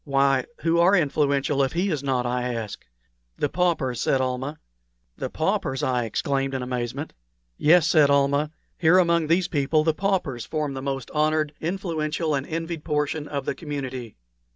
"Why, 0.03 0.45
who 0.61 0.79
are 0.79 0.95
influential 0.95 1.61
if 1.61 1.73
he 1.73 1.91
is 1.91 2.01
not?" 2.01 2.25
I 2.25 2.55
asked. 2.55 2.85
"The 3.37 3.49
paupers," 3.49 4.01
said 4.01 4.19
Almah. 4.19 4.57
"The 5.15 5.29
paupers!" 5.29 5.83
I 5.83 6.05
exclaimed, 6.05 6.55
in 6.55 6.63
amazement. 6.63 7.13
"Yes," 7.55 7.85
said 7.85 8.09
Almah. 8.09 8.49
"Here 8.79 8.97
among 8.97 9.27
these 9.27 9.47
people 9.47 9.83
the 9.83 9.93
paupers 9.93 10.43
form 10.43 10.73
the 10.73 10.81
most 10.81 11.11
honored, 11.11 11.53
influential, 11.61 12.33
and 12.33 12.47
envied 12.47 12.83
portion 12.83 13.27
of 13.27 13.45
the 13.45 13.53
community." 13.53 14.15